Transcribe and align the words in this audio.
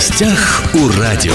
гостях 0.00 0.62
у 0.72 0.98
радио. 0.98 1.34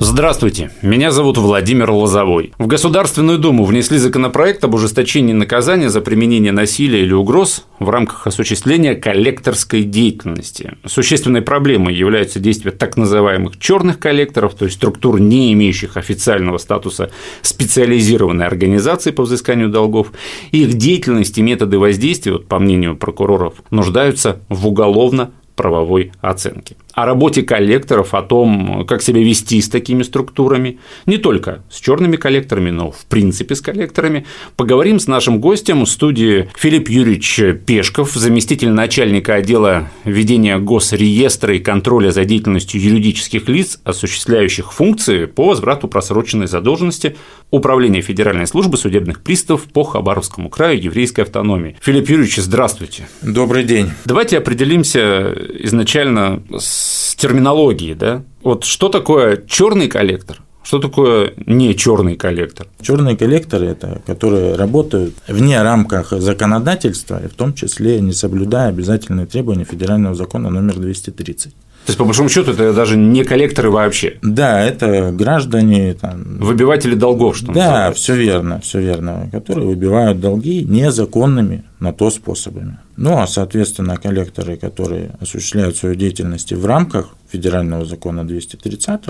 Здравствуйте, 0.00 0.72
меня 0.82 1.12
зовут 1.12 1.38
Владимир 1.38 1.88
Лозовой. 1.92 2.52
В 2.58 2.66
Государственную 2.66 3.38
Думу 3.38 3.64
внесли 3.64 3.98
законопроект 3.98 4.64
об 4.64 4.74
ужесточении 4.74 5.32
наказания 5.32 5.90
за 5.90 6.00
применение 6.00 6.50
насилия 6.50 7.02
или 7.02 7.12
угроз 7.12 7.66
в 7.78 7.88
рамках 7.88 8.26
осуществления 8.26 8.96
коллекторской 8.96 9.84
деятельности. 9.84 10.72
Существенной 10.84 11.42
проблемой 11.42 11.94
является 11.94 12.40
действие 12.40 12.72
так 12.72 12.96
называемых 12.96 13.60
черных 13.60 14.00
коллекторов, 14.00 14.54
то 14.54 14.64
есть 14.64 14.78
структур, 14.78 15.20
не 15.20 15.52
имеющих 15.52 15.96
официального 15.96 16.58
статуса 16.58 17.12
специализированной 17.42 18.46
организации 18.46 19.12
по 19.12 19.22
взысканию 19.22 19.68
долгов. 19.68 20.10
Их 20.50 20.74
деятельность 20.74 21.38
и 21.38 21.42
методы 21.42 21.78
воздействия, 21.78 22.38
по 22.40 22.58
мнению 22.58 22.96
прокуроров, 22.96 23.54
нуждаются 23.70 24.40
в 24.48 24.66
уголовно 24.66 25.30
правовой 25.56 26.12
оценки. 26.20 26.76
О 26.94 27.06
работе 27.06 27.42
коллекторов, 27.42 28.14
о 28.14 28.22
том, 28.22 28.84
как 28.86 29.02
себя 29.02 29.22
вести 29.22 29.60
с 29.60 29.68
такими 29.68 30.02
структурами, 30.02 30.80
не 31.06 31.18
только 31.18 31.62
с 31.70 31.78
черными 31.78 32.16
коллекторами, 32.16 32.70
но 32.70 32.90
в 32.90 33.04
принципе 33.06 33.54
с 33.54 33.60
коллекторами, 33.60 34.26
поговорим 34.56 34.98
с 34.98 35.06
нашим 35.06 35.40
гостем 35.40 35.84
в 35.84 35.88
студии. 35.88 36.48
Филипп 36.56 36.88
Юрьевич 36.88 37.40
Пешков, 37.64 38.12
заместитель 38.12 38.70
начальника 38.70 39.34
отдела 39.34 39.88
ведения 40.04 40.58
госреестра 40.58 41.54
и 41.54 41.60
контроля 41.60 42.10
за 42.10 42.24
деятельностью 42.24 42.80
юридических 42.80 43.48
лиц, 43.48 43.80
осуществляющих 43.84 44.72
функции 44.72 45.26
по 45.26 45.48
возврату 45.48 45.88
просроченной 45.88 46.48
задолженности 46.48 47.16
Управления 47.50 48.00
Федеральной 48.00 48.46
службы 48.46 48.76
судебных 48.76 49.22
приставов 49.22 49.64
по 49.64 49.82
Хабаровскому 49.82 50.48
краю 50.48 50.80
еврейской 50.80 51.22
автономии. 51.22 51.76
Филипп 51.80 52.08
Юрьевич, 52.08 52.36
здравствуйте. 52.36 53.08
Добрый 53.22 53.64
день. 53.64 53.90
Давайте 54.04 54.38
определимся 54.38 55.34
изначально 55.64 56.42
с 56.56 57.14
терминологией, 57.16 57.94
да? 57.94 58.22
Вот 58.42 58.64
что 58.64 58.88
такое 58.88 59.42
черный 59.48 59.88
коллектор? 59.88 60.38
Что 60.70 60.78
такое 60.78 61.32
не 61.46 61.74
черный 61.74 62.14
коллектор? 62.14 62.68
Черные 62.80 63.16
коллекторы– 63.16 63.66
это 63.70 64.00
которые 64.06 64.54
работают 64.54 65.14
вне 65.26 65.60
рамках 65.60 66.12
законодательства, 66.12 67.20
и 67.20 67.26
в 67.26 67.34
том 67.34 67.54
числе 67.54 68.00
не 68.00 68.12
соблюдая 68.12 68.68
обязательные 68.68 69.26
требования 69.26 69.64
федерального 69.64 70.14
закона 70.14 70.48
номер 70.48 70.76
230. 70.76 71.52
То 71.52 71.56
есть, 71.88 71.98
по 71.98 72.04
большому 72.04 72.28
счету, 72.28 72.52
это 72.52 72.72
даже 72.72 72.96
не 72.96 73.24
коллекторы 73.24 73.68
вообще. 73.68 74.18
Да, 74.22 74.62
это 74.62 75.10
граждане. 75.10 75.94
Там... 75.94 76.38
Выбиватели 76.38 76.94
долгов, 76.94 77.36
что 77.36 77.50
Да, 77.50 77.90
все 77.90 78.14
верно, 78.14 78.60
все 78.60 78.80
верно. 78.80 79.28
Которые 79.32 79.66
выбивают 79.66 80.20
долги 80.20 80.64
незаконными 80.64 81.64
на 81.80 81.92
то 81.92 82.10
способами. 82.10 82.78
Ну, 82.96 83.18
а, 83.18 83.26
соответственно, 83.26 83.96
коллекторы, 83.96 84.56
которые 84.56 85.16
осуществляют 85.20 85.76
свою 85.76 85.96
деятельность 85.96 86.52
в 86.52 86.64
рамках 86.64 87.08
федерального 87.30 87.84
закона 87.84 88.26
230, 88.26 89.00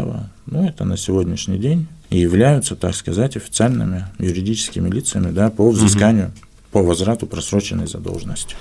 ну, 0.47 0.69
это 0.69 0.85
на 0.85 0.97
сегодняшний 0.97 1.59
день 1.59 1.87
и 2.11 2.19
являются, 2.19 2.77
так 2.77 2.95
сказать, 2.95 3.37
официальными 3.37 4.07
юридическими 4.19 4.91
лицами 4.91 5.31
да, 5.31 5.51
по 5.51 5.69
взысканию. 5.71 6.27
угу 6.27 6.50
по 6.73 6.83
возврату 6.83 7.27
просроченной 7.27 7.87
задолженности. 7.87 8.55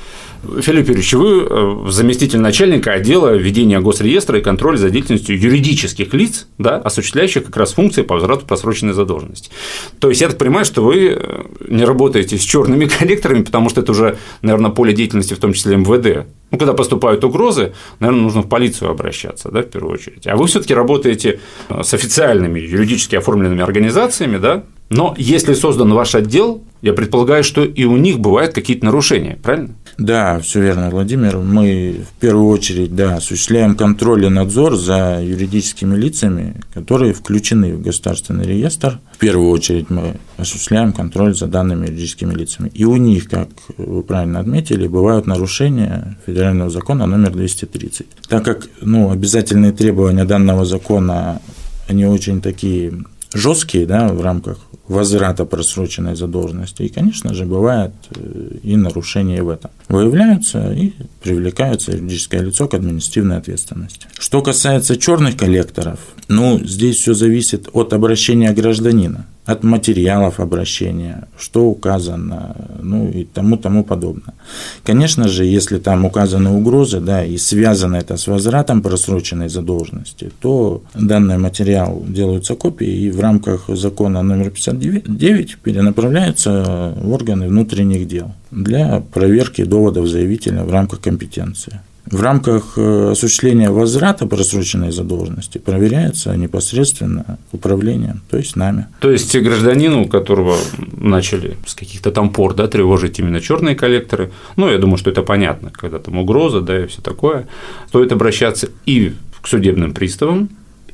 Филипп 0.61 0.87
Юрьевич, 0.87 1.13
вы 1.13 1.47
э, 1.47 1.85
заместитель 1.89 2.39
начальника 2.39 2.93
отдела 2.93 3.35
ведения 3.35 3.79
госреестра 3.79 4.39
и 4.39 4.41
контроля 4.41 4.77
за 4.77 4.89
деятельностью 4.89 5.39
юридических 5.39 6.13
лиц, 6.13 6.47
да, 6.57 6.77
осуществляющих 6.77 7.45
как 7.45 7.57
раз 7.57 7.73
функции 7.73 8.01
по 8.01 8.15
возврату 8.15 8.45
просроченной 8.45 8.93
задолженности. 8.93 9.51
То 9.99 10.09
есть 10.09 10.21
я 10.21 10.29
так 10.29 10.37
понимаю, 10.37 10.65
что 10.65 10.83
вы 10.83 11.09
э, 11.09 11.43
не 11.67 11.83
работаете 11.83 12.37
с 12.37 12.41
черными 12.41 12.85
коллекторами, 12.99 13.43
потому 13.43 13.69
что 13.69 13.81
это 13.81 13.91
уже, 13.91 14.17
наверное, 14.41 14.71
поле 14.71 14.93
деятельности, 14.93 15.35
в 15.35 15.39
том 15.39 15.53
числе 15.53 15.77
МВД. 15.77 16.27
Ну, 16.51 16.57
когда 16.57 16.73
поступают 16.73 17.23
угрозы, 17.23 17.73
наверное, 17.99 18.23
нужно 18.23 18.41
в 18.41 18.49
полицию 18.49 18.89
обращаться, 18.89 19.51
да, 19.51 19.61
в 19.61 19.67
первую 19.69 19.93
очередь. 19.93 20.25
А 20.25 20.35
вы 20.35 20.47
все-таки 20.47 20.73
работаете 20.73 21.41
э, 21.69 21.83
с 21.83 21.93
официальными 21.93 22.59
юридически 22.59 23.15
оформленными 23.15 23.61
организациями, 23.61 24.37
да, 24.37 24.63
но 24.89 25.13
если 25.17 25.53
создан 25.53 25.93
ваш 25.93 26.15
отдел, 26.15 26.63
я 26.81 26.93
предполагаю, 26.93 27.43
что 27.43 27.63
и 27.63 27.83
у 27.83 27.97
них 27.97 28.19
бывают 28.19 28.53
какие-то 28.53 28.85
нарушения, 28.85 29.37
правильно? 29.41 29.75
Да, 29.97 30.39
все 30.39 30.61
верно, 30.61 30.89
Владимир. 30.89 31.37
Мы 31.37 32.05
в 32.09 32.19
первую 32.21 32.47
очередь 32.47 32.95
да, 32.95 33.17
осуществляем 33.17 33.75
контроль 33.75 34.25
и 34.25 34.29
надзор 34.29 34.77
за 34.77 35.19
юридическими 35.21 35.95
лицами, 35.95 36.55
которые 36.73 37.13
включены 37.13 37.75
в 37.75 37.81
государственный 37.81 38.45
реестр. 38.45 38.99
В 39.13 39.17
первую 39.17 39.51
очередь 39.51 39.89
мы 39.89 40.15
осуществляем 40.37 40.93
контроль 40.93 41.35
за 41.35 41.47
данными 41.47 41.87
юридическими 41.87 42.33
лицами. 42.33 42.71
И 42.73 42.85
у 42.85 42.95
них, 42.95 43.29
как 43.29 43.49
вы 43.77 44.01
правильно 44.01 44.39
отметили, 44.39 44.87
бывают 44.87 45.27
нарушения 45.27 46.17
федерального 46.25 46.69
закона 46.69 47.05
номер 47.05 47.31
230. 47.31 48.07
Так 48.29 48.45
как 48.45 48.69
ну, 48.81 49.11
обязательные 49.11 49.73
требования 49.73 50.23
данного 50.23 50.63
закона, 50.63 51.41
они 51.89 52.05
очень 52.05 52.41
такие 52.41 52.93
жесткие 53.33 53.85
да, 53.85 54.09
в 54.09 54.21
рамках 54.21 54.57
возврата 54.87 55.45
просроченной 55.45 56.15
задолженности. 56.15 56.83
И, 56.83 56.89
конечно 56.89 57.33
же, 57.33 57.45
бывает 57.45 57.93
э, 58.15 58.57
и 58.63 58.75
нарушения 58.75 59.43
в 59.43 59.49
этом. 59.49 59.71
Выявляются 59.87 60.73
и 60.73 60.93
привлекаются 61.21 61.91
юридическое 61.91 62.41
лицо 62.41 62.67
к 62.67 62.73
административной 62.73 63.37
ответственности. 63.37 64.07
Что 64.17 64.41
касается 64.41 64.97
черных 64.97 65.37
коллекторов, 65.37 65.99
ну, 66.27 66.59
здесь 66.63 66.97
все 66.97 67.13
зависит 67.13 67.69
от 67.71 67.93
обращения 67.93 68.51
гражданина 68.51 69.25
от 69.45 69.63
материалов 69.63 70.39
обращения, 70.39 71.27
что 71.37 71.65
указано, 71.65 72.55
ну 72.81 73.09
и 73.09 73.23
тому 73.23 73.57
тому 73.57 73.83
подобное. 73.83 74.35
Конечно 74.83 75.27
же, 75.27 75.45
если 75.45 75.79
там 75.79 76.05
указаны 76.05 76.51
угрозы, 76.51 76.99
да, 76.99 77.25
и 77.25 77.37
связано 77.37 77.95
это 77.95 78.17
с 78.17 78.27
возвратом 78.27 78.81
просроченной 78.81 79.49
задолженности, 79.49 80.31
то 80.39 80.83
данный 80.93 81.37
материал 81.37 82.03
делаются 82.07 82.55
копии 82.55 82.87
и 82.87 83.11
в 83.11 83.19
рамках 83.19 83.69
закона 83.69 84.21
номер 84.21 84.51
59 84.51 85.57
перенаправляются 85.57 86.93
в 86.95 87.11
органы 87.11 87.47
внутренних 87.47 88.07
дел 88.07 88.31
для 88.51 89.01
проверки 89.13 89.63
доводов 89.63 90.07
заявителя 90.07 90.63
в 90.63 90.71
рамках 90.71 91.01
компетенции 91.01 91.79
в 92.11 92.21
рамках 92.21 92.73
э, 92.77 93.11
осуществления 93.11 93.69
возврата 93.69 94.25
просроченной 94.25 94.91
задолженности 94.91 95.57
проверяется 95.57 96.35
непосредственно 96.35 97.37
управлением, 97.51 98.21
то 98.29 98.37
есть 98.37 98.55
нами. 98.55 98.87
То 98.99 99.11
есть 99.11 99.35
гражданину, 99.37 100.07
которого 100.07 100.57
начали 100.97 101.57
с 101.65 101.75
каких-то 101.75 102.11
там 102.11 102.31
пор 102.31 102.55
да, 102.55 102.67
тревожить 102.67 103.19
именно 103.19 103.39
черные 103.41 103.75
коллекторы, 103.75 104.31
ну, 104.55 104.69
я 104.69 104.77
думаю, 104.77 104.97
что 104.97 105.09
это 105.09 105.21
понятно, 105.21 105.71
когда 105.71 105.99
там 105.99 106.17
угроза, 106.17 106.61
да, 106.61 106.83
и 106.83 106.87
все 106.87 107.01
такое, 107.01 107.47
стоит 107.87 108.11
обращаться 108.11 108.69
и 108.85 109.13
к 109.41 109.47
судебным 109.47 109.93
приставам, 109.93 110.49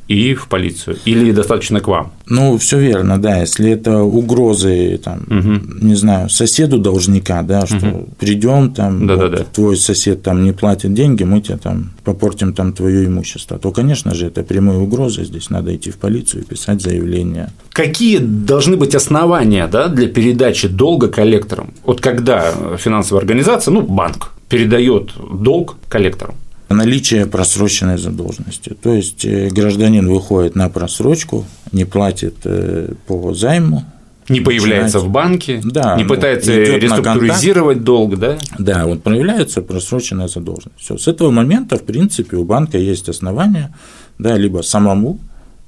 и 0.08 0.36
в 0.36 0.48
полицию? 0.48 0.98
Или 1.06 1.32
достаточно 1.32 1.80
к 1.80 1.88
вам? 1.88 2.12
Ну, 2.28 2.58
все 2.58 2.80
верно, 2.80 3.20
да. 3.20 3.38
Если 3.38 3.72
это 3.72 4.04
угрозы, 4.04 5.00
там, 5.04 5.24
угу. 5.28 5.86
не 5.86 5.96
знаю, 5.96 6.30
соседу 6.30 6.78
должника, 6.78 7.42
да, 7.42 7.66
что 7.66 7.88
угу. 7.88 8.10
придем, 8.20 8.74
там, 8.74 9.08
да, 9.08 9.16
вот, 9.16 9.32
да, 9.32 9.38
да. 9.38 9.44
твой 9.52 9.78
сосед 9.78 10.22
там 10.22 10.44
не 10.44 10.52
платит 10.52 10.94
деньги, 10.94 11.24
мы 11.24 11.42
тебе 11.42 11.58
там 11.58 11.92
попортим 12.04 12.54
там 12.54 12.74
твое 12.74 13.06
имущество, 13.06 13.58
то, 13.58 13.72
конечно 13.72 14.14
же, 14.14 14.28
это 14.28 14.44
прямые 14.44 14.80
угрозы. 14.80 15.26
Здесь 15.26 15.50
надо 15.50 15.76
идти 15.76 15.92
в 15.92 15.98
полицию 15.98 16.44
и 16.44 16.46
писать 16.46 16.82
заявление. 16.82 17.50
Какие 17.72 18.20
должны 18.20 18.78
быть 18.78 18.96
основания 18.96 19.68
да, 19.68 19.88
для 19.88 20.08
передачи 20.08 20.68
долга 20.68 21.08
коллекторам? 21.08 21.74
Вот 21.84 22.02
когда 22.02 22.78
финансовая 22.78 23.22
организация, 23.22 23.72
ну, 23.72 23.82
банк, 23.82 24.34
передает 24.50 25.14
долг 25.18 25.78
коллекторам? 25.90 26.36
Наличие 26.70 27.26
просроченной 27.26 27.98
задолженности. 27.98 28.76
То 28.82 28.94
есть 28.94 29.26
э, 29.26 29.50
гражданин 29.50 30.08
выходит 30.08 30.56
на 30.56 30.70
просрочку, 30.70 31.46
не 31.72 31.86
платит 31.86 32.36
э, 32.44 32.94
по 33.08 33.34
займу, 33.34 33.84
не 34.28 34.42
появляется 34.42 35.00
в 35.00 35.10
банке, 35.10 35.62
да, 35.64 35.96
не 35.98 36.04
ну, 36.04 36.10
пытается 36.10 36.52
реструктуризировать 36.52 37.84
долг, 37.84 38.18
да? 38.18 38.38
Да, 38.58 38.86
вот 38.86 39.04
проявляется 39.04 39.62
просроченная 39.62 40.28
задолженность. 40.28 40.80
Все. 40.80 40.98
С 40.98 41.08
этого 41.08 41.30
момента, 41.30 41.78
в 41.78 41.84
принципе, 41.84 42.38
у 42.38 42.44
банка 42.44 42.80
есть 42.80 43.08
основания, 43.08 43.76
да, 44.18 44.36
либо 44.36 44.64
самому 44.64 45.20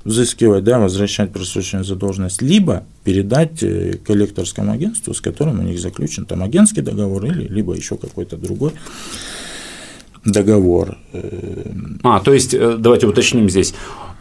взыскивать, 0.04 0.64
да, 0.64 0.80
возвращать 0.80 1.32
просроченную 1.32 1.86
задолженность, 1.86 2.42
либо 2.42 2.84
передать 3.04 3.62
э, 3.62 4.00
коллекторскому 4.06 4.72
агентству, 4.72 5.14
с 5.14 5.22
которым 5.22 5.60
у 5.60 5.64
них 5.64 5.80
заключен 5.80 6.26
там 6.26 6.42
агентский 6.42 6.82
договор 6.82 7.26
или 7.26 7.48
либо 7.48 7.76
еще 7.76 7.98
какой-то 7.98 8.38
другой 8.38 8.72
договор. 10.28 10.98
А, 12.04 12.20
то 12.20 12.34
есть, 12.34 12.54
э, 12.54 12.76
давайте 12.78 13.08
уточним 13.08 13.50
здесь. 13.50 13.74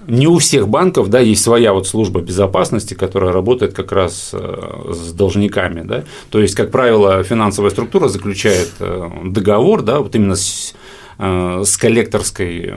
Не 0.07 0.29
у 0.29 0.39
всех 0.39 0.69
банков 0.69 1.11
да, 1.11 1.19
есть 1.19 1.43
своя 1.43 1.73
вот 1.73 1.89
служба 1.89 2.21
безопасности, 2.21 2.95
которая 2.95 3.33
работает 3.33 3.73
как 3.73 3.91
раз 3.91 4.31
э, 4.33 4.93
с 4.93 5.13
должниками. 5.13 5.83
Да? 5.83 6.05
То 6.31 6.41
есть, 6.41 6.55
как 6.55 6.71
правило, 6.71 7.25
финансовая 7.25 7.71
структура 7.71 8.09
заключает 8.09 8.71
э, 8.79 9.09
договор 9.25 9.83
да, 9.83 10.01
вот 10.01 10.15
именно 10.15 10.37
с 10.37 10.75
с 11.19 11.77
коллекторской 11.77 12.75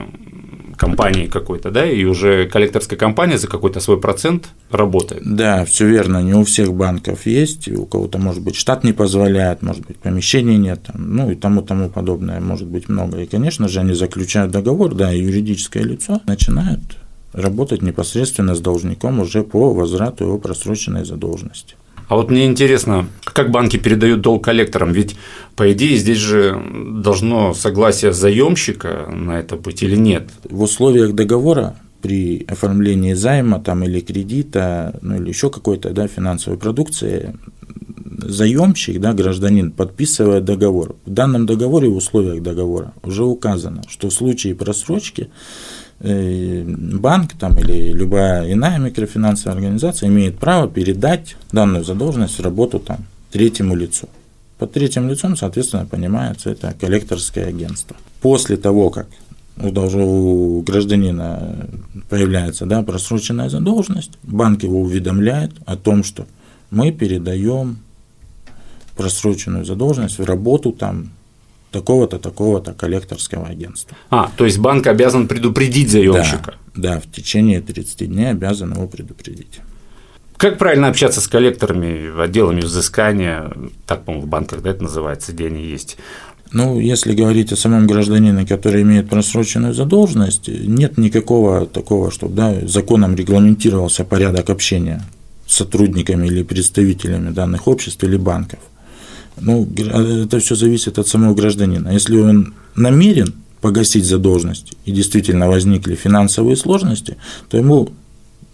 компании 0.80 1.26
какой-то, 1.26 1.70
да, 1.70 1.84
и 1.84 2.04
уже 2.04 2.48
коллекторская 2.48 2.98
компания 2.98 3.36
за 3.36 3.46
какой-то 3.48 3.80
свой 3.80 4.00
процент 4.00 4.48
работает. 4.70 5.22
Да, 5.24 5.66
все 5.66 5.86
верно, 5.86 6.22
не 6.22 6.32
у 6.32 6.44
всех 6.44 6.72
банков 6.72 7.26
есть, 7.26 7.68
у 7.68 7.84
кого-то, 7.84 8.18
может 8.18 8.42
быть, 8.42 8.56
штат 8.56 8.82
не 8.82 8.94
позволяет, 8.94 9.60
может 9.60 9.86
быть, 9.86 9.98
помещений 9.98 10.56
нет, 10.56 10.80
там, 10.84 11.16
ну 11.16 11.30
и 11.30 11.34
тому 11.34 11.60
тому 11.60 11.90
подобное, 11.90 12.40
может 12.40 12.66
быть, 12.66 12.88
много. 12.88 13.20
И, 13.20 13.26
конечно 13.26 13.68
же, 13.68 13.80
они 13.80 13.92
заключают 13.92 14.52
договор, 14.52 14.94
да, 14.94 15.12
и 15.12 15.20
юридическое 15.20 15.82
лицо 15.82 16.22
начинает 16.26 16.80
работать 17.34 17.82
непосредственно 17.82 18.54
с 18.54 18.60
должником 18.60 19.20
уже 19.20 19.42
по 19.42 19.74
возврату 19.74 20.24
его 20.24 20.38
просроченной 20.38 21.04
задолженности. 21.04 21.76
А 22.08 22.16
вот 22.16 22.30
мне 22.30 22.46
интересно, 22.46 23.06
как 23.40 23.50
банки 23.50 23.78
передают 23.78 24.20
долг 24.20 24.44
коллекторам? 24.44 24.92
Ведь, 24.92 25.16
по 25.56 25.72
идее, 25.72 25.96
здесь 25.96 26.18
же 26.18 26.60
должно 27.02 27.54
согласие 27.54 28.12
заемщика 28.12 29.08
на 29.10 29.38
это 29.38 29.56
быть 29.56 29.82
или 29.82 29.96
нет? 29.96 30.28
В 30.44 30.62
условиях 30.62 31.14
договора 31.14 31.74
при 32.02 32.44
оформлении 32.48 33.14
займа 33.14 33.58
там, 33.58 33.82
или 33.82 34.00
кредита, 34.00 34.98
ну 35.00 35.16
или 35.16 35.28
еще 35.28 35.48
какой-то 35.48 35.90
да, 35.90 36.06
финансовой 36.06 36.58
продукции, 36.58 37.34
заемщик, 38.18 39.00
да, 39.00 39.14
гражданин, 39.14 39.70
подписывает 39.70 40.44
договор. 40.44 40.96
В 41.06 41.10
данном 41.10 41.46
договоре, 41.46 41.88
в 41.88 41.96
условиях 41.96 42.42
договора 42.42 42.92
уже 43.02 43.24
указано, 43.24 43.82
что 43.88 44.10
в 44.10 44.12
случае 44.12 44.54
просрочки 44.54 45.30
Э, 46.02 46.64
банк 46.64 47.34
там, 47.38 47.58
или 47.58 47.92
любая 47.92 48.50
иная 48.50 48.78
микрофинансовая 48.78 49.54
организация 49.54 50.08
имеет 50.08 50.38
право 50.38 50.66
передать 50.66 51.36
данную 51.52 51.84
задолженность 51.84 52.38
в 52.38 52.42
работу 52.42 52.78
там, 52.78 53.04
третьему 53.30 53.74
лицу. 53.74 54.08
Под 54.58 54.72
третьим 54.72 55.08
лицом, 55.08 55.36
соответственно, 55.36 55.86
понимается 55.86 56.50
это 56.50 56.74
коллекторское 56.78 57.46
агентство. 57.46 57.96
После 58.20 58.56
того, 58.56 58.90
как 58.90 59.06
у 59.56 60.62
гражданина 60.62 61.68
появляется 62.08 62.66
да, 62.66 62.82
просроченная 62.82 63.48
задолженность, 63.48 64.12
банк 64.22 64.62
его 64.62 64.80
уведомляет 64.80 65.52
о 65.66 65.76
том, 65.76 66.04
что 66.04 66.26
мы 66.70 66.92
передаем 66.92 67.78
просроченную 68.96 69.64
задолженность 69.64 70.18
в 70.18 70.24
работу 70.24 70.72
там 70.72 71.10
такого-то, 71.70 72.18
такого-то 72.18 72.72
коллекторского 72.72 73.46
агентства. 73.46 73.96
А, 74.10 74.30
то 74.36 74.44
есть 74.44 74.58
банк 74.58 74.86
обязан 74.86 75.28
предупредить 75.28 75.90
заемщика? 75.90 76.54
Да, 76.74 76.94
да, 76.94 77.00
в 77.00 77.10
течение 77.10 77.60
30 77.60 78.08
дней 78.08 78.30
обязан 78.30 78.72
его 78.74 78.86
предупредить. 78.86 79.60
Как 80.40 80.56
правильно 80.56 80.88
общаться 80.88 81.20
с 81.20 81.28
коллекторами, 81.28 82.18
отделами 82.18 82.62
взыскания, 82.62 83.52
так, 83.86 84.06
по-моему, 84.06 84.26
в 84.26 84.30
банках 84.30 84.62
да, 84.62 84.70
это 84.70 84.84
называется, 84.84 85.32
где 85.32 85.48
они 85.48 85.62
есть? 85.62 85.98
Ну, 86.50 86.80
если 86.80 87.14
говорить 87.14 87.52
о 87.52 87.56
самом 87.56 87.86
гражданине, 87.86 88.46
который 88.46 88.80
имеет 88.80 89.10
просроченную 89.10 89.74
задолженность, 89.74 90.48
нет 90.48 90.96
никакого 90.96 91.66
такого, 91.66 92.10
чтобы 92.10 92.34
да, 92.34 92.54
законом 92.66 93.14
регламентировался 93.14 94.02
порядок 94.02 94.48
общения 94.48 95.02
с 95.46 95.56
сотрудниками 95.56 96.26
или 96.26 96.42
представителями 96.42 97.32
данных 97.32 97.68
обществ 97.68 98.02
или 98.02 98.16
банков. 98.16 98.60
Ну, 99.38 99.68
это 99.76 100.38
все 100.38 100.54
зависит 100.54 100.98
от 100.98 101.06
самого 101.06 101.34
гражданина. 101.34 101.90
Если 101.90 102.18
он 102.18 102.54
намерен 102.74 103.34
погасить 103.60 104.06
задолженность 104.06 104.72
и 104.86 104.90
действительно 104.90 105.50
возникли 105.50 105.96
финансовые 105.96 106.56
сложности, 106.56 107.18
то 107.50 107.58
ему 107.58 107.90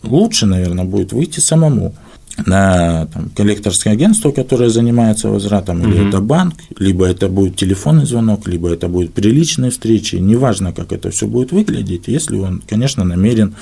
лучше, 0.06 0.46
наверное, 0.46 0.84
будет 0.84 1.12
выйти 1.12 1.40
самому 1.40 1.94
на 2.44 3.06
там, 3.06 3.30
коллекторское 3.34 3.94
агентство, 3.94 4.30
которое 4.30 4.68
занимается 4.68 5.28
возвратом, 5.28 5.80
угу. 5.80 5.88
или 5.88 6.08
это 6.08 6.20
банк, 6.20 6.54
либо 6.78 7.06
это 7.06 7.28
будет 7.28 7.56
телефонный 7.56 8.04
звонок, 8.04 8.46
либо 8.46 8.68
это 8.68 8.88
будет 8.88 9.14
приличные 9.14 9.70
встречи, 9.70 10.16
неважно, 10.16 10.72
как 10.72 10.92
это 10.92 11.10
все 11.10 11.26
будет 11.26 11.52
выглядеть, 11.52 12.08
если 12.08 12.36
он, 12.36 12.62
конечно, 12.68 13.04
намерен 13.04 13.54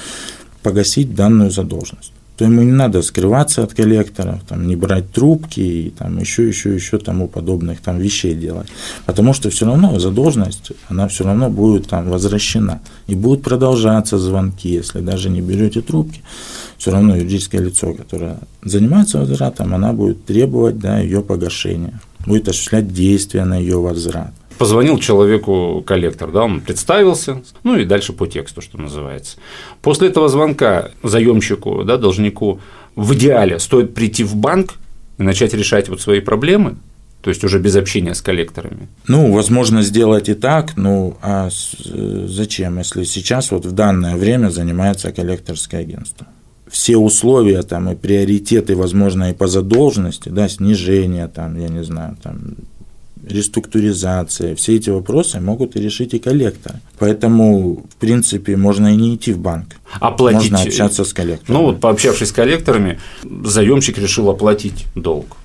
погасить 0.62 1.14
данную 1.14 1.50
задолженность 1.50 2.12
то 2.36 2.44
ему 2.44 2.62
не 2.62 2.72
надо 2.72 3.02
скрываться 3.02 3.62
от 3.62 3.74
коллекторов, 3.74 4.40
там, 4.48 4.66
не 4.66 4.74
брать 4.74 5.12
трубки 5.12 5.60
и 5.60 5.90
там, 5.90 6.18
еще, 6.18 6.48
еще, 6.48 6.74
еще 6.74 6.98
тому 6.98 7.28
подобных 7.28 7.80
там, 7.80 7.98
вещей 7.98 8.34
делать. 8.34 8.68
Потому 9.06 9.32
что 9.34 9.50
все 9.50 9.66
равно 9.66 9.98
задолженность, 10.00 10.72
она 10.88 11.06
все 11.06 11.24
равно 11.24 11.48
будет 11.48 11.88
там 11.88 12.10
возвращена. 12.10 12.80
И 13.06 13.14
будут 13.14 13.42
продолжаться 13.42 14.18
звонки, 14.18 14.68
если 14.68 15.00
даже 15.00 15.30
не 15.30 15.42
берете 15.42 15.80
трубки, 15.80 16.22
все 16.76 16.90
равно 16.90 17.16
юридическое 17.16 17.60
лицо, 17.60 17.94
которое 17.94 18.38
занимается 18.62 19.18
возвратом, 19.18 19.74
она 19.74 19.92
будет 19.92 20.24
требовать 20.24 20.78
да, 20.78 20.98
ее 20.98 21.22
погашения, 21.22 22.00
будет 22.26 22.48
осуществлять 22.48 22.92
действия 22.92 23.44
на 23.44 23.56
ее 23.58 23.78
возврат. 23.78 24.32
Позвонил 24.58 24.98
человеку 24.98 25.82
коллектор, 25.86 26.30
да, 26.30 26.44
он 26.44 26.60
представился, 26.60 27.42
ну 27.64 27.76
и 27.76 27.84
дальше 27.84 28.12
по 28.12 28.26
тексту, 28.26 28.60
что 28.60 28.78
называется. 28.78 29.36
После 29.82 30.08
этого 30.08 30.28
звонка 30.28 30.90
заемщику, 31.02 31.82
да, 31.84 31.96
должнику 31.96 32.60
в 32.94 33.14
идеале 33.14 33.58
стоит 33.58 33.94
прийти 33.94 34.22
в 34.22 34.36
банк 34.36 34.74
и 35.18 35.22
начать 35.22 35.54
решать 35.54 35.88
вот 35.88 36.00
свои 36.00 36.20
проблемы, 36.20 36.76
то 37.22 37.30
есть 37.30 37.42
уже 37.42 37.58
без 37.58 37.74
общения 37.74 38.14
с 38.14 38.22
коллекторами. 38.22 38.88
Ну, 39.08 39.32
возможно 39.32 39.82
сделать 39.82 40.28
и 40.28 40.34
так, 40.34 40.76
ну 40.76 41.16
а 41.22 41.48
зачем, 41.50 42.78
если 42.78 43.04
сейчас 43.04 43.50
вот 43.50 43.64
в 43.64 43.72
данное 43.72 44.16
время 44.16 44.50
занимается 44.50 45.10
коллекторское 45.10 45.80
агентство? 45.80 46.26
все 46.74 46.96
условия 46.96 47.62
там 47.62 47.88
и 47.90 47.94
приоритеты, 47.94 48.74
возможно, 48.74 49.30
и 49.30 49.32
по 49.32 49.46
задолженности, 49.46 50.28
да, 50.28 50.48
снижение 50.48 51.28
там, 51.28 51.56
я 51.56 51.68
не 51.68 51.84
знаю, 51.84 52.16
там 52.20 52.56
реструктуризация, 53.28 54.54
все 54.54 54.76
эти 54.76 54.90
вопросы 54.90 55.40
могут 55.40 55.76
и 55.76 55.80
решить 55.80 56.14
и 56.14 56.18
коллекторы. 56.18 56.80
Поэтому, 56.98 57.84
в 57.88 57.96
принципе, 57.96 58.56
можно 58.56 58.92
и 58.92 58.96
не 58.96 59.14
идти 59.14 59.32
в 59.32 59.38
банк. 59.38 59.76
Оплатить. 60.00 60.50
Можно 60.50 60.62
общаться 60.62 61.04
с 61.04 61.12
коллектором. 61.12 61.60
Ну 61.60 61.66
вот, 61.66 61.80
пообщавшись 61.80 62.28
с 62.28 62.32
коллекторами, 62.32 63.00
заемщик 63.22 63.98
решил 63.98 64.30
оплатить 64.30 64.86
долг. 64.94 65.36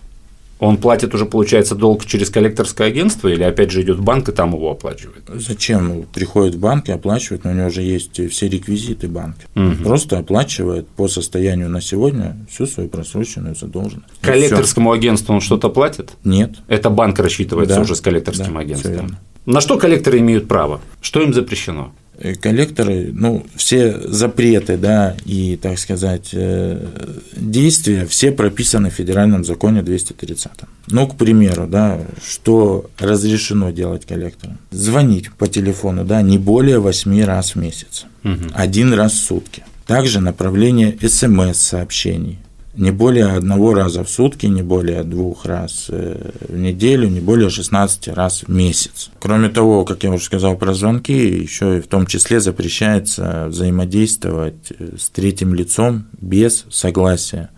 Он 0.60 0.78
платит 0.78 1.16
уже, 1.16 1.26
получается, 1.26 1.74
долг 1.74 2.06
через 2.06 2.30
коллекторское 2.30 2.90
агентство 2.90 3.30
или 3.30 3.44
опять 3.44 3.72
же 3.72 3.82
идет 3.82 3.98
в 3.98 4.04
банк 4.04 4.28
и 4.28 4.34
там 4.34 4.54
его 4.54 4.72
оплачивает? 4.72 5.24
Зачем? 5.34 6.04
Приходит 6.14 6.56
в 6.56 6.60
банк 6.60 6.90
и 6.90 6.92
оплачивает, 6.92 7.46
но 7.46 7.52
у 7.52 7.54
него 7.54 7.68
уже 7.68 7.82
есть 7.82 8.20
все 8.30 8.50
реквизиты 8.50 9.08
банка. 9.08 9.40
Угу. 9.56 9.84
Просто 9.84 10.18
оплачивает 10.20 10.88
по 10.90 11.08
состоянию 11.08 11.70
на 11.70 11.82
сегодня 11.82 12.38
всю 12.50 12.66
свою 12.66 12.90
просроченную 12.90 13.56
задолженность. 13.56 14.10
Коллекторскому 14.22 14.92
агентству 14.92 15.34
он 15.34 15.42
что-то 15.42 15.70
платит? 15.70 16.12
Нет. 16.26 16.56
Это 16.68 16.90
банк 16.90 17.18
рассчитывается 17.20 17.78
да, 17.78 17.82
уже 17.82 17.96
с 17.96 18.02
коллекторским 18.02 18.54
да, 18.54 18.60
агентством. 18.60 19.18
На 19.46 19.62
что 19.62 19.78
коллекторы 19.78 20.20
имеют 20.20 20.48
право? 20.48 20.82
Что 21.02 21.22
им 21.22 21.34
запрещено? 21.34 21.94
Э, 22.22 22.36
коллекторы, 22.36 23.12
ну, 23.14 23.46
все 23.56 23.98
запреты, 24.10 24.78
да, 24.78 25.16
и, 25.24 25.58
так 25.62 25.80
сказать, 25.80 26.30
э, 26.34 26.86
действия, 27.34 28.06
все 28.06 28.32
прописаны 28.32 28.90
в 28.90 28.94
федеральном 28.94 29.46
законе 29.46 29.82
230. 29.82 30.52
Ну, 30.88 31.08
к 31.08 31.16
примеру, 31.16 31.66
да, 31.66 31.98
что 32.22 32.90
разрешено 32.98 33.72
делать 33.72 34.06
коллекторам? 34.06 34.58
Звонить 34.72 35.32
по 35.32 35.48
телефону, 35.48 36.04
да, 36.04 36.22
не 36.22 36.38
более 36.38 36.80
8 36.80 37.24
раз 37.24 37.56
в 37.56 37.56
месяц, 37.56 38.06
угу. 38.26 38.50
один 38.54 38.94
раз 38.94 39.14
в 39.14 39.24
сутки. 39.24 39.64
Также 39.88 40.20
направление 40.20 40.98
СМС-сообщений, 41.02 42.40
не 42.80 42.92
более 42.92 43.26
одного 43.26 43.74
раза 43.74 44.04
в 44.06 44.10
сутки, 44.10 44.46
не 44.46 44.62
более 44.62 45.04
двух 45.04 45.46
раз 45.46 45.88
э, 45.90 46.32
в 46.48 46.58
неделю, 46.58 47.10
не 47.10 47.20
более 47.20 47.50
16 47.50 48.08
раз 48.08 48.44
в 48.44 48.48
месяц. 48.48 49.12
Кроме 49.20 49.50
того, 49.50 49.84
как 49.84 50.04
я 50.04 50.12
уже 50.12 50.24
сказал 50.24 50.56
про 50.56 50.74
звонки, 50.74 51.14
еще 51.14 51.78
и 51.78 51.82
в 51.82 51.88
том 51.88 52.08
числе 52.08 52.40
запрещается 52.40 53.48
взаимодействовать 53.50 54.72
э, 54.80 54.96
с 54.98 55.10
третьим 55.10 55.54
лицом 55.54 56.06
без 56.22 56.66
согласия 56.70 57.50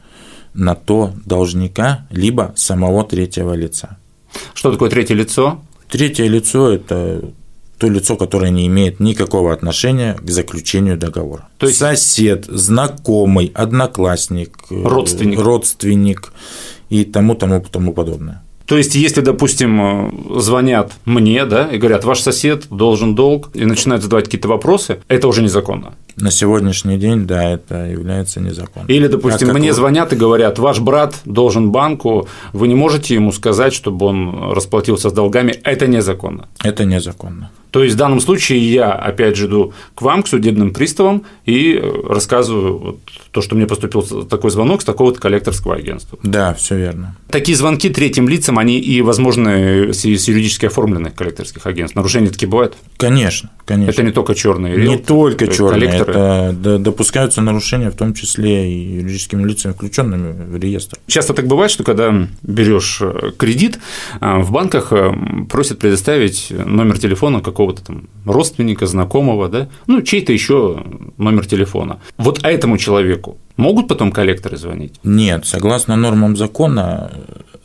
на 0.55 0.73
то 0.73 1.13
должника, 1.25 2.07
либо 2.09 2.53
самого 2.55 3.03
третьего 3.03 3.53
лица. 3.53 3.97
Что 4.55 4.71
такое 4.71 4.89
третье 4.89 5.13
лицо? 5.13 5.61
Третье 5.87 6.25
лицо– 6.25 6.71
это 6.73 7.31
то 7.81 7.89
лицо, 7.89 8.15
которое 8.15 8.51
не 8.51 8.67
имеет 8.67 8.99
никакого 8.99 9.51
отношения 9.51 10.13
к 10.13 10.29
заключению 10.29 10.97
договора. 10.97 11.49
То 11.57 11.65
есть 11.65 11.79
сосед, 11.79 12.45
знакомый, 12.45 13.51
одноклассник, 13.55 14.55
э, 14.69 14.83
родственник, 14.83 15.39
родственник 15.39 16.31
и 16.89 17.05
тому 17.05 17.33
тому 17.33 17.59
тому 17.71 17.93
подобное. 17.93 18.43
То 18.67 18.77
есть, 18.77 18.93
если, 18.93 19.21
допустим, 19.21 19.81
э, 19.81 20.39
звонят 20.39 20.93
мне, 21.05 21.43
да, 21.45 21.67
и 21.73 21.79
говорят, 21.79 22.05
ваш 22.05 22.21
сосед 22.21 22.67
должен 22.69 23.15
долг, 23.15 23.49
и 23.55 23.65
начинают 23.65 24.03
задавать 24.03 24.25
какие-то 24.25 24.47
вопросы, 24.47 24.99
это 25.07 25.27
уже 25.27 25.41
незаконно. 25.41 25.95
На 26.21 26.29
сегодняшний 26.29 26.97
день, 26.97 27.25
да, 27.25 27.49
это 27.49 27.87
является 27.87 28.39
незаконным. 28.39 28.87
Или, 28.87 29.07
допустим, 29.07 29.49
мне 29.49 29.69
вы... 29.69 29.73
звонят 29.73 30.13
и 30.13 30.15
говорят, 30.15 30.59
ваш 30.59 30.79
брат 30.79 31.15
должен 31.25 31.71
банку, 31.71 32.27
вы 32.53 32.67
не 32.67 32.75
можете 32.75 33.15
ему 33.15 33.31
сказать, 33.31 33.73
чтобы 33.73 34.05
он 34.05 34.53
расплатился 34.53 35.09
с 35.09 35.13
долгами, 35.13 35.51
это 35.63 35.87
незаконно. 35.87 36.47
Это 36.63 36.85
незаконно. 36.85 37.49
То 37.71 37.83
есть 37.83 37.95
в 37.95 37.97
данном 37.97 38.19
случае 38.19 38.59
я 38.71 38.91
опять 38.91 39.37
же 39.37 39.47
иду 39.47 39.73
к 39.95 40.01
вам, 40.01 40.23
к 40.23 40.27
судебным 40.27 40.73
приставам 40.73 41.23
и 41.45 41.73
э, 41.73 41.91
рассказываю 42.07 42.77
вот 42.77 42.99
то, 43.31 43.41
что 43.41 43.55
мне 43.55 43.65
поступил 43.65 44.03
такой 44.25 44.51
звонок 44.51 44.81
с 44.81 44.85
такого-то 44.85 45.21
коллекторского 45.21 45.75
агентства. 45.75 46.19
Да, 46.21 46.53
все 46.53 46.75
верно. 46.75 47.15
Такие 47.29 47.57
звонки 47.57 47.89
третьим 47.89 48.27
лицам, 48.27 48.59
они 48.59 48.77
и 48.77 49.01
возможны 49.01 49.93
с 49.93 50.03
юридически 50.03 50.65
оформленных 50.65 51.15
коллекторских 51.15 51.65
агентств. 51.65 51.95
Нарушения 51.95 52.29
такие 52.29 52.49
бывают? 52.49 52.75
Конечно, 52.97 53.51
конечно. 53.65 53.91
Это 53.91 54.03
не 54.03 54.11
только 54.11 54.35
черные 54.35 54.75
Не 54.75 54.97
только 54.97 55.47
черные, 55.47 56.03
это 56.11 56.77
допускаются 56.77 57.41
нарушения, 57.41 57.89
в 57.89 57.95
том 57.95 58.13
числе 58.13 58.71
и 58.71 58.95
юридическими 58.97 59.43
лицами, 59.43 59.73
включенными 59.73 60.33
в 60.51 60.57
реестр. 60.57 60.97
Часто 61.07 61.33
так 61.33 61.47
бывает, 61.47 61.71
что 61.71 61.83
когда 61.83 62.27
берешь 62.43 63.01
э, 63.01 63.31
кредит, 63.37 63.79
э, 64.19 64.39
в 64.39 64.51
банках 64.51 64.93
просят 65.49 65.79
предоставить 65.79 66.51
номер 66.51 66.99
телефона 66.99 67.39
какого 67.39 67.61
какого-то 67.61 67.83
там 67.83 68.07
родственника, 68.25 68.87
знакомого, 68.87 69.49
да, 69.49 69.67
ну, 69.87 70.01
чей-то 70.01 70.33
еще 70.33 70.83
номер 71.17 71.45
телефона. 71.45 71.99
Вот 72.17 72.39
этому 72.43 72.77
человеку 72.77 73.37
могут 73.57 73.87
потом 73.87 74.11
коллекторы 74.11 74.57
звонить? 74.57 74.95
Нет, 75.03 75.45
согласно 75.45 75.95
нормам 75.95 76.35
закона, 76.37 77.11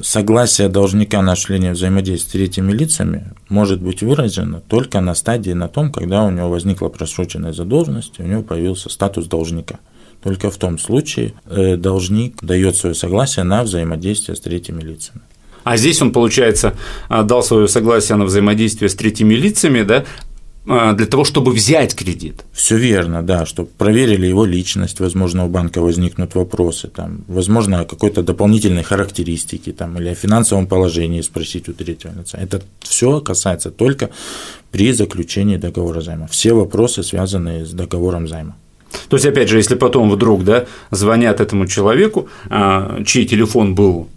согласие 0.01 0.69
должника 0.69 1.23
на 1.23 1.33
осуществление 1.33 1.73
взаимодействия 1.73 2.29
с 2.29 2.33
третьими 2.33 2.73
лицами 2.73 3.33
может 3.49 3.81
быть 3.81 4.03
выражено 4.03 4.61
только 4.61 5.01
на 5.01 5.15
стадии 5.15 5.53
на 5.53 5.69
том, 5.69 5.93
когда 5.93 6.25
у 6.25 6.31
него 6.31 6.49
возникла 6.49 6.89
просроченная 6.89 7.53
задолженность, 7.53 8.15
и 8.19 8.23
у 8.23 8.27
него 8.27 8.43
появился 8.43 8.89
статус 8.89 9.27
должника. 9.27 9.79
Только 10.23 10.51
в 10.51 10.57
том 10.57 10.79
случае 10.79 11.35
э, 11.47 11.77
должник 11.77 12.43
дает 12.43 12.77
свое 12.77 12.95
согласие 12.95 13.45
на 13.45 13.63
взаимодействие 13.63 14.37
с 14.37 14.41
третьими 14.41 14.83
лицами. 14.83 15.21
А 15.67 15.77
здесь 15.77 16.01
он, 16.01 16.13
получается, 16.13 16.75
а, 17.09 17.25
дал 17.25 17.43
свое 17.43 17.67
согласие 17.67 18.17
на 18.17 18.25
взаимодействие 18.25 18.89
с 18.89 18.95
третьими 18.95 19.35
лицами, 19.35 19.83
да, 19.83 20.05
для 20.67 21.07
того, 21.07 21.25
чтобы 21.25 21.53
взять 21.53 21.95
кредит. 21.95 22.45
Все 22.53 22.77
верно, 22.77 23.23
да, 23.23 23.47
чтобы 23.47 23.69
проверили 23.79 24.27
его 24.27 24.45
личность, 24.45 25.01
возможно, 25.01 25.45
у 25.45 25.49
банка 25.49 25.81
возникнут 25.81 26.35
вопросы, 26.35 26.89
там, 26.89 27.25
возможно, 27.29 27.81
о 27.81 27.85
какой-то 27.85 28.23
дополнительной 28.23 28.83
характеристике 28.83 29.73
там, 29.73 29.97
или 29.99 30.09
о 30.09 30.15
финансовом 30.15 30.67
положении 30.67 31.23
спросить 31.23 31.69
у 31.69 31.73
третьего 31.73 32.13
лица. 32.19 32.39
Это 32.39 32.63
все 32.81 33.21
касается 33.21 33.71
только 33.71 34.11
при 34.73 34.93
заключении 34.93 35.57
договора 35.57 36.01
займа. 36.01 36.27
Все 36.27 36.53
вопросы, 36.53 37.03
связанные 37.03 37.65
с 37.65 37.71
договором 37.71 38.27
займа. 38.29 38.57
То 39.09 39.17
есть, 39.17 39.27
опять 39.27 39.49
же, 39.49 39.59
если 39.59 39.77
потом 39.77 40.11
вдруг 40.11 40.45
да, 40.45 40.65
звонят 40.91 41.41
этому 41.41 41.67
человеку, 41.67 42.29
а, 42.49 43.03
чей 43.05 43.27
телефон 43.27 43.75
был 43.75 44.09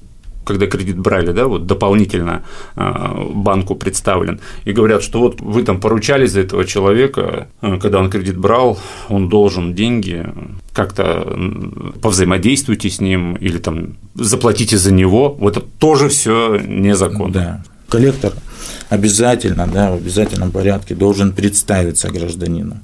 когда 0.49 0.65
кредит 0.65 0.97
брали, 0.97 1.31
да, 1.31 1.45
вот 1.45 1.67
дополнительно 1.67 2.41
а, 2.75 3.13
банку 3.35 3.75
представлен, 3.75 4.39
и 4.65 4.71
говорят, 4.71 5.03
что 5.03 5.19
вот 5.19 5.41
вы 5.41 5.61
там 5.61 5.79
поручались 5.79 6.31
за 6.31 6.39
этого 6.39 6.65
человека, 6.65 7.47
а, 7.61 7.77
когда 7.77 7.99
он 7.99 8.09
кредит 8.09 8.35
брал, 8.35 8.79
он 9.09 9.29
должен 9.29 9.75
деньги, 9.75 10.25
как-то 10.73 11.37
повзаимодействуйте 12.01 12.89
с 12.89 12.99
ним 12.99 13.35
или 13.35 13.59
там 13.59 13.97
заплатите 14.15 14.77
за 14.77 14.91
него, 14.91 15.35
вот 15.39 15.57
это 15.57 15.65
тоже 15.77 16.09
все 16.09 16.59
незаконно. 16.65 17.33
Да. 17.33 17.63
Коллектор 17.87 18.33
обязательно, 18.89 19.67
да, 19.67 19.91
в 19.91 19.97
обязательном 19.97 20.51
порядке 20.51 20.95
должен 20.95 21.31
представиться 21.31 22.09
гражданину. 22.09 22.77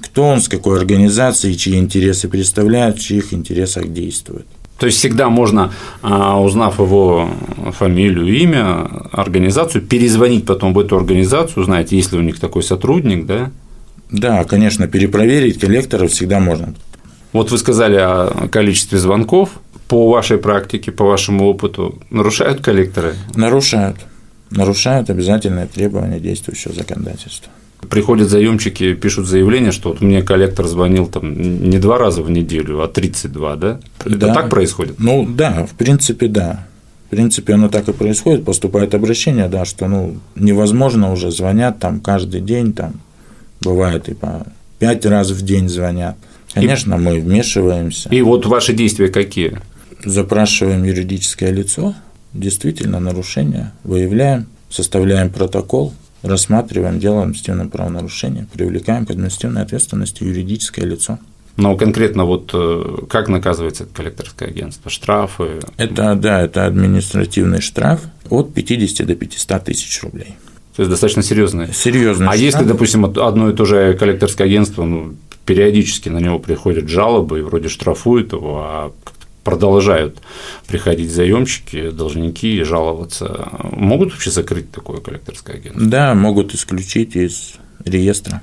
Кто 0.00 0.22
он, 0.22 0.40
с 0.40 0.48
какой 0.48 0.78
организацией, 0.78 1.58
чьи 1.58 1.76
интересы 1.76 2.28
представляет, 2.28 2.96
в 2.96 3.00
чьих 3.00 3.34
интересах 3.34 3.92
действует. 3.92 4.46
То 4.80 4.86
есть 4.86 4.98
всегда 4.98 5.28
можно, 5.28 5.74
а, 6.00 6.40
узнав 6.40 6.78
его 6.78 7.28
фамилию, 7.72 8.26
имя, 8.26 8.88
организацию, 9.12 9.82
перезвонить 9.82 10.46
потом 10.46 10.72
в 10.72 10.78
эту 10.78 10.96
организацию, 10.96 11.62
узнать, 11.62 11.92
есть 11.92 12.12
ли 12.12 12.18
у 12.18 12.22
них 12.22 12.40
такой 12.40 12.62
сотрудник, 12.62 13.26
да? 13.26 13.50
Да, 14.10 14.42
конечно, 14.44 14.88
перепроверить 14.88 15.60
коллекторов 15.60 16.10
всегда 16.12 16.40
можно. 16.40 16.74
Вот 17.34 17.50
вы 17.50 17.58
сказали 17.58 17.96
о 17.96 18.48
количестве 18.50 18.96
звонков. 18.96 19.50
По 19.86 20.10
вашей 20.10 20.38
практике, 20.38 20.92
по 20.92 21.04
вашему 21.04 21.44
опыту, 21.48 21.98
нарушают 22.08 22.62
коллекторы? 22.62 23.16
Нарушают. 23.34 23.98
Нарушают 24.50 25.10
обязательные 25.10 25.66
требования 25.66 26.20
действующего 26.20 26.72
законодательства 26.72 27.52
приходят 27.88 28.28
заемщики, 28.28 28.94
пишут 28.94 29.26
заявление, 29.26 29.72
что 29.72 29.90
вот 29.90 30.00
мне 30.00 30.22
коллектор 30.22 30.66
звонил 30.66 31.06
там 31.06 31.68
не 31.68 31.78
два 31.78 31.98
раза 31.98 32.22
в 32.22 32.30
неделю, 32.30 32.82
а 32.82 32.88
32, 32.88 33.56
да? 33.56 33.80
Это 34.04 34.16
да. 34.16 34.34
так 34.34 34.50
происходит? 34.50 34.96
Ну 34.98 35.26
да, 35.26 35.66
в 35.66 35.74
принципе, 35.74 36.28
да. 36.28 36.66
В 37.06 37.10
принципе, 37.10 37.54
оно 37.54 37.68
так 37.68 37.88
и 37.88 37.92
происходит, 37.92 38.44
поступает 38.44 38.94
обращение, 38.94 39.48
да, 39.48 39.64
что 39.64 39.88
ну 39.88 40.16
невозможно 40.36 41.10
уже 41.10 41.32
звонят 41.32 41.80
там 41.80 42.00
каждый 42.00 42.40
день, 42.40 42.72
там 42.72 43.00
бывает 43.60 44.08
и 44.08 44.14
по 44.14 44.46
пять 44.78 45.04
раз 45.06 45.30
в 45.30 45.42
день 45.42 45.68
звонят. 45.68 46.16
Конечно, 46.54 46.94
и, 46.94 46.98
мы 46.98 47.20
вмешиваемся. 47.20 48.08
И 48.10 48.20
вот 48.22 48.46
ваши 48.46 48.72
действия 48.72 49.08
какие? 49.08 49.58
Запрашиваем 50.04 50.84
юридическое 50.84 51.50
лицо, 51.50 51.94
действительно 52.32 53.00
нарушение, 53.00 53.72
выявляем, 53.84 54.46
составляем 54.68 55.30
протокол, 55.30 55.92
рассматриваем 56.22 56.98
дело 56.98 57.22
административного 57.22 57.68
правонарушения, 57.68 58.46
привлекаем 58.52 59.06
к 59.06 59.10
административной 59.10 59.62
ответственности 59.62 60.24
юридическое 60.24 60.84
лицо. 60.84 61.18
Но 61.56 61.76
конкретно 61.76 62.24
вот 62.24 62.50
э, 62.54 62.98
как 63.08 63.28
наказывается 63.28 63.86
коллекторское 63.86 64.48
агентство? 64.48 64.90
Штрафы? 64.90 65.60
Это, 65.76 66.14
да, 66.14 66.40
это 66.42 66.66
административный 66.66 67.60
штраф 67.60 68.02
от 68.30 68.54
50 68.54 69.06
до 69.06 69.14
500 69.14 69.64
тысяч 69.64 70.02
рублей. 70.02 70.36
То 70.76 70.82
есть 70.82 70.90
достаточно 70.90 71.22
серьезный. 71.22 71.72
Серьезный. 71.72 72.26
А 72.26 72.30
штраф. 72.30 72.42
если, 72.42 72.64
допустим, 72.64 73.04
одно 73.04 73.50
и 73.50 73.54
то 73.54 73.64
же 73.64 73.94
коллекторское 73.94 74.46
агентство, 74.46 74.84
ну, 74.84 75.16
периодически 75.44 76.08
на 76.08 76.18
него 76.18 76.38
приходят 76.38 76.88
жалобы 76.88 77.40
и 77.40 77.42
вроде 77.42 77.68
штрафуют 77.68 78.32
его, 78.32 78.62
а 78.64 78.92
продолжают 79.44 80.18
приходить 80.66 81.10
заемщики, 81.10 81.90
должники 81.90 82.56
и 82.58 82.62
жаловаться. 82.62 83.48
Могут 83.72 84.12
вообще 84.12 84.30
закрыть 84.30 84.70
такое 84.70 85.00
коллекторское 85.00 85.56
агентство? 85.56 85.86
Да, 85.86 86.14
могут 86.14 86.54
исключить 86.54 87.16
из 87.16 87.54
реестра. 87.84 88.42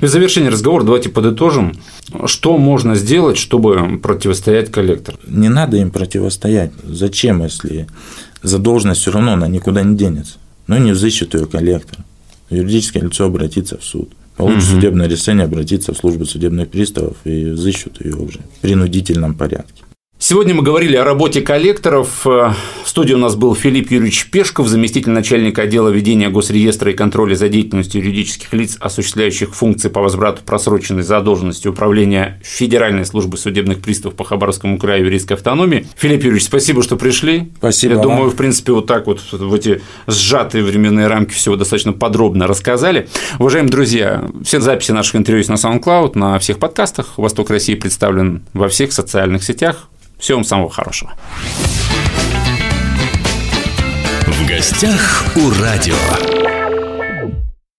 В 0.00 0.06
завершение 0.06 0.50
разговора 0.50 0.84
давайте 0.84 1.08
подытожим, 1.08 1.76
что 2.26 2.56
можно 2.58 2.94
сделать, 2.94 3.36
чтобы 3.36 3.98
противостоять 3.98 4.70
коллектору. 4.70 5.18
Не 5.26 5.48
надо 5.48 5.76
им 5.78 5.90
противостоять. 5.90 6.72
Зачем, 6.84 7.42
если 7.42 7.86
задолженность 8.42 9.00
все 9.00 9.12
равно 9.12 9.32
она 9.32 9.48
никуда 9.48 9.82
не 9.82 9.96
денется? 9.96 10.38
Ну, 10.66 10.78
не 10.78 10.92
взыщет 10.92 11.34
ее 11.34 11.46
коллектор. 11.46 11.98
Юридическое 12.50 13.02
лицо 13.02 13.26
обратится 13.26 13.78
в 13.78 13.84
суд. 13.84 14.10
Получит 14.36 14.68
угу. 14.68 14.74
судебное 14.74 15.08
решение, 15.08 15.44
обратиться 15.44 15.94
в 15.94 15.96
службу 15.96 16.24
судебных 16.24 16.68
приставов 16.68 17.16
и 17.24 17.50
взыщут 17.50 18.04
ее 18.04 18.16
уже 18.16 18.40
в 18.40 18.60
принудительном 18.60 19.34
порядке. 19.34 19.83
Сегодня 20.26 20.54
мы 20.54 20.62
говорили 20.62 20.96
о 20.96 21.04
работе 21.04 21.42
коллекторов. 21.42 22.24
В 22.24 22.56
студии 22.86 23.12
у 23.12 23.18
нас 23.18 23.36
был 23.36 23.54
Филипп 23.54 23.90
Юрьевич 23.90 24.30
Пешков, 24.30 24.68
заместитель 24.68 25.10
начальника 25.10 25.60
отдела 25.60 25.90
ведения 25.90 26.30
госреестра 26.30 26.92
и 26.92 26.94
контроля 26.94 27.34
за 27.34 27.50
деятельностью 27.50 28.00
юридических 28.00 28.50
лиц, 28.54 28.78
осуществляющих 28.80 29.54
функции 29.54 29.90
по 29.90 30.00
возврату 30.00 30.40
просроченной 30.42 31.02
задолженности 31.02 31.68
управления 31.68 32.40
Федеральной 32.42 33.04
службы 33.04 33.36
судебных 33.36 33.82
приставов 33.82 34.16
по 34.16 34.24
Хабаровскому 34.24 34.78
краю 34.78 35.04
юридической 35.04 35.34
автономии. 35.34 35.86
Филипп 35.94 36.22
Юрьевич, 36.22 36.44
спасибо, 36.44 36.82
что 36.82 36.96
пришли. 36.96 37.52
Спасибо. 37.58 37.92
Я 37.92 37.98
вам. 37.98 38.08
думаю, 38.08 38.30
в 38.30 38.36
принципе, 38.36 38.72
вот 38.72 38.86
так 38.86 39.06
вот 39.06 39.20
в 39.30 39.52
эти 39.52 39.82
сжатые 40.06 40.64
временные 40.64 41.06
рамки 41.06 41.34
всего 41.34 41.56
достаточно 41.56 41.92
подробно 41.92 42.46
рассказали. 42.46 43.08
Уважаемые 43.38 43.70
друзья, 43.70 44.26
все 44.42 44.58
записи 44.60 44.92
наших 44.92 45.16
интервью 45.16 45.40
есть 45.40 45.50
на 45.50 45.56
SoundCloud, 45.56 46.12
на 46.16 46.38
всех 46.38 46.58
подкастах. 46.58 47.18
Восток 47.18 47.50
России 47.50 47.74
представлен 47.74 48.42
во 48.54 48.70
всех 48.70 48.94
социальных 48.94 49.44
сетях. 49.44 49.90
Всего 50.24 50.38
вам 50.38 50.44
самого 50.44 50.70
хорошего. 50.70 51.12
В 54.26 54.48
гостях 54.48 55.26
у 55.36 55.50
радио. 55.50 56.63